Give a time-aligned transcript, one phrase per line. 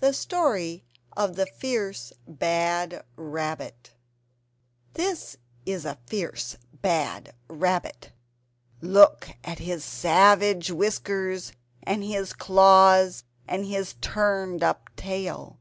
[0.00, 0.84] THE STORY
[1.16, 3.92] OF A FIERCE BAD RABBIT
[4.92, 8.12] This is a fierce bad Rabbit;
[8.82, 15.58] look at his savage whiskers and his claws and his turned up tail.